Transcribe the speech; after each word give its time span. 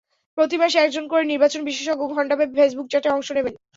প্রতি 0.37 0.55
মাসে 0.57 0.77
একজন 0.79 1.05
করে 1.07 1.23
নির্বাচন 1.25 1.61
বিশেষজ্ঞ 1.65 2.01
ঘণ্টাব্যাপী 2.15 2.53
ফেসবুক 2.57 2.87
চ্যাটে 2.89 3.09
অংশ 3.11 3.27
নেবেন। 3.31 3.53